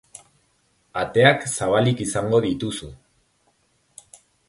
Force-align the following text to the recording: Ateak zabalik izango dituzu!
Ateak 1.01 1.45
zabalik 1.57 2.03
izango 2.07 2.43
dituzu! 2.49 2.93